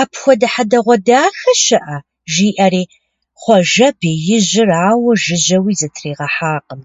[0.00, 1.96] Апхуэдэ хьэдэгъуэдахэ щыӀэ!-
[2.32, 2.84] жиӀэри,
[3.40, 6.82] Хъуэжэ беижьыр ауэ жыжьэуи зытригъэхьакъым.